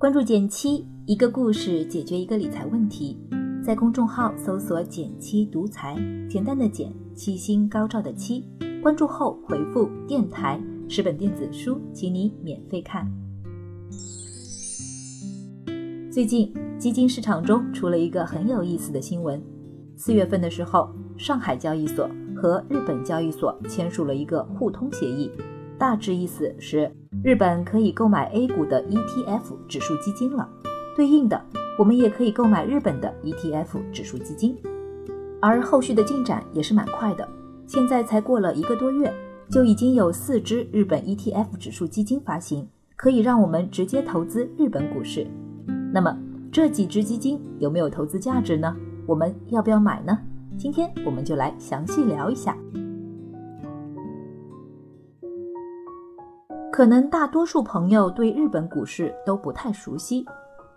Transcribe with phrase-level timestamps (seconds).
[0.00, 3.18] 关注减七，一个故事解决一个理财问题。
[3.62, 5.94] 在公众号搜索“减七独裁，
[6.26, 8.42] 简单的减，七星高照的七。
[8.82, 13.06] 关注后回复“电台”，十本电子书，请你免费看。
[16.10, 19.38] 最近基金市场中出了一个很有意思的新闻：
[19.96, 20.88] 四月份的时候，
[21.18, 25.30] 上海交易所和日本交易所签署了一个互通协议，
[25.78, 26.90] 大致意思是。
[27.22, 30.48] 日本可以购买 A 股的 ETF 指数基金了，
[30.96, 31.38] 对应的，
[31.78, 34.56] 我们也可以购买日本的 ETF 指数基金。
[35.38, 37.28] 而后续的进展也是蛮快的，
[37.66, 39.12] 现在才过了一个多月，
[39.50, 42.66] 就已经有四只日本 ETF 指数基金发行，
[42.96, 45.26] 可以让我们直接投资日本股市。
[45.92, 46.16] 那么
[46.50, 48.74] 这几只基金有没有投资价值呢？
[49.06, 50.18] 我们要不要买呢？
[50.56, 52.56] 今天我们就来详细聊一下。
[56.80, 60.24] 可能大多数朋友对日本股市都不太熟悉，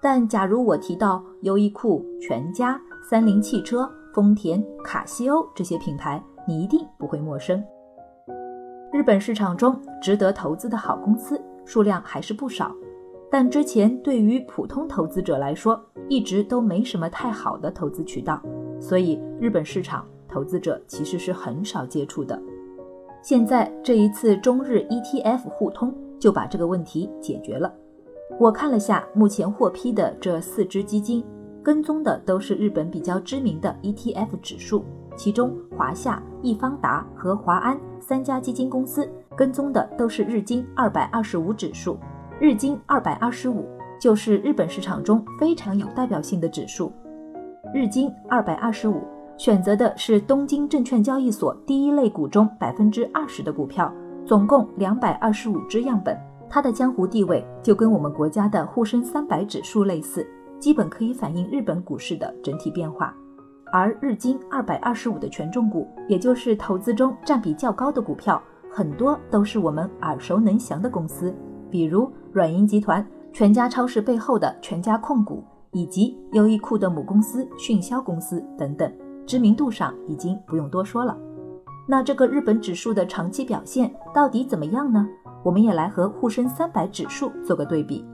[0.00, 7.62] 但假如我提到优衣库、全家、三菱汽车、丰田、卡西欧这些品牌，你一定不会陌生。
[8.90, 12.74] 日本市场中值得投资的好公司数量还是不少，
[13.30, 18.40] 但之前对于普通投资者来说，一直都没什么太好的投资渠道，
[18.80, 22.40] 所以日本市场投资者其实是很少接触的。
[23.22, 27.72] 现在这一次中日 ETF 互通就把这个问题解决了。
[28.38, 31.22] 我看了下目前获批的这四只基金，
[31.62, 34.84] 跟踪的都是日本比较知名的 ETF 指数，
[35.16, 41.98] 其中华夏、易方达和华安三家基金公司跟踪的都是日经二百二十五指数。
[42.40, 43.66] 日经二百二十五
[44.00, 46.90] 就是日本市场中非常有代表性的指数。
[47.74, 49.02] 日经二百二十五。
[49.40, 53.90] 选择的是东京证券交易所第一类股中百分之二十的股票，
[54.26, 56.14] 总共两百二十五只样本。
[56.46, 63.16] 它的江湖地位就跟我们国家的沪深三百指数类似，基本可以反映日本股市的整体变化。
[63.72, 71.34] 而日经二百二十五的权重股，也就是投资中占比较高的股票，很多都是我们耳熟能详的公司，
[71.70, 73.02] 比如软银集团、
[73.32, 78.92] 全家超市背后的全家控股，以及优衣库的母公司迅销公司等等。
[79.30, 81.16] 知名度上已经不用多说了，
[81.86, 85.06] 那这个日本指数的长期表现到底怎么样呢？
[85.44, 88.04] 我们也来和沪深三百指数做个对比。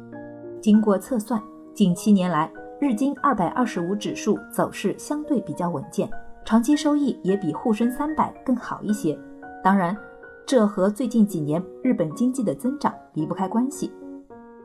[0.60, 6.06] 经过测算，近七年来日经二百二十五指数走势相对比较稳健，
[6.44, 9.18] 长期收益也比沪深三百更好一些。
[9.64, 9.96] 当然，
[10.44, 13.90] 这和最近几年日本经济的增长离不开关系。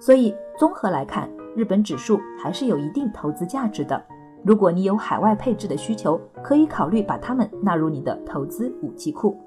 [0.01, 4.03] 所以综合来看，日本指数还是有一定投资价值的。
[4.44, 9.38] 如果你有海外配置的需求，可以考虑把它们纳入你的投资武器库。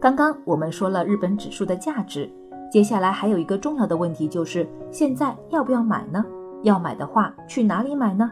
[0.00, 2.28] 刚刚我们说了日本指数的价值，
[2.70, 6.24] 接下来还有一个重要的问题，就是现在要不要买呢？
[6.62, 8.30] 要买的话，去哪里买呢？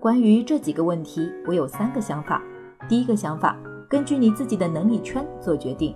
[0.00, 2.42] 关于这几个问题，我有三个想法。
[2.88, 3.56] 第一个想法，
[3.90, 5.94] 根据你自己的能力圈做决定。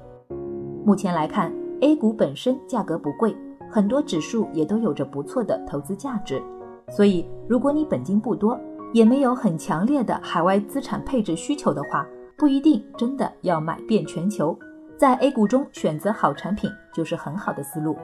[0.85, 3.35] 目前来看，A 股本身价格不贵，
[3.71, 6.43] 很多指数也都有着不错的投资价值，
[6.91, 8.61] 所以如果你本金不多，
[8.93, 14.57] 也没有很强烈的海外资产配置需求的话，不一定真的要买遍全球，
[14.97, 17.97] 在 A 股中选择好产品就是很好的思路。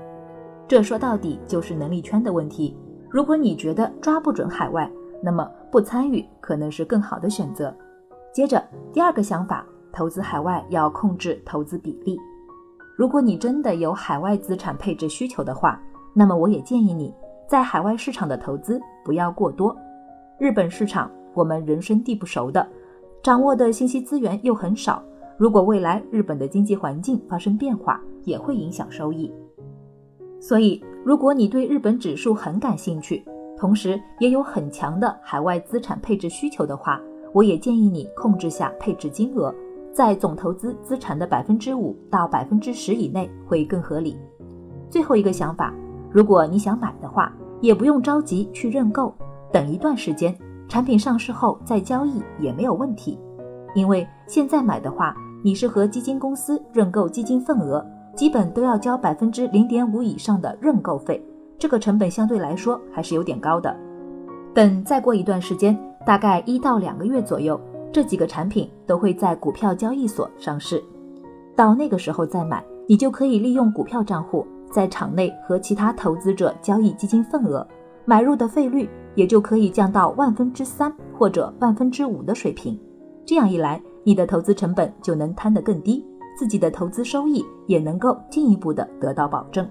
[0.66, 2.76] 这说到底就是能力圈的问题。
[3.10, 4.90] 如果你觉得抓不准海外，
[5.22, 7.74] 那么不参与可能是更好的选择。
[8.32, 8.62] 接着
[8.92, 12.18] 第二个想法，投资海外要控制投资比例。
[12.96, 15.80] 如果你真的有海外资产配置需求的话，
[16.14, 17.14] 那么我也建议你
[17.48, 19.74] 在海外市场的投资不要过多。
[20.38, 22.64] 日本市场，我们人生地不熟的，
[23.24, 25.02] 掌握的信息资源又很少。
[25.36, 29.32] 如果未来日本的经济环境发生变化，也会影响收益。
[30.38, 33.24] 所以，如果你对日本指数很感兴趣，
[33.58, 37.00] 同时也有很强的海外资产配置需求的话，
[37.32, 39.52] 我也建议你控制下配置金额，
[39.92, 44.16] 在总投资资产的百分之五到百分之十以内会更合理。
[44.88, 45.74] 最后一个想法，
[46.12, 49.12] 如果你想买的话，也不用着急去认购。
[49.52, 50.34] 等一段时间，
[50.68, 53.18] 产品上市后再交易也没有问题，
[53.74, 57.84] 因为现在买的话，你是和基金公司认购基金份额，
[58.14, 61.24] 基本都要交百分之零点五以上的认购费，
[61.58, 63.74] 这个成本相对来说还是有点高的。
[64.54, 67.58] 等再过一段时间，大概一到两个月左右，
[67.92, 70.82] 这几个产品都会在股票交易所上市，
[71.56, 77.66] 到那个时候再买，你就可以利用股票账户在场内和其他投资者交易基金份额，
[78.08, 78.88] 买入的费率。
[79.14, 82.78] 也就可以降到万分之三或者万分之五的水平，
[83.26, 86.06] 这样一来，你的投资成本就能摊得更低，
[86.38, 89.68] 自己的投资收益也能够进一步的得到保证。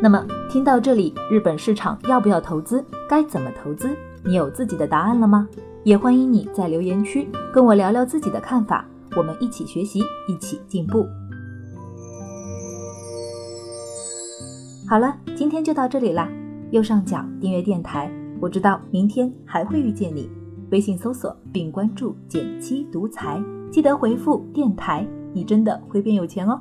[0.00, 2.84] 那么听到这里，日本市场要不要投资？
[3.08, 3.90] 该怎么投资？
[4.24, 5.48] 你有自己的答案了吗？
[5.82, 8.86] 也欢迎你在留言区跟我聊聊自己的看法，
[9.16, 11.04] 我们一起学习，一起进步。
[14.92, 16.28] 好了，今天就到这里啦。
[16.70, 20.30] 右上角订阅电台，我知道明天还会遇见你。
[20.70, 26.60] 微信搜索并关注“减七独裁，记得回复“电台”，你真的会变有钱哦。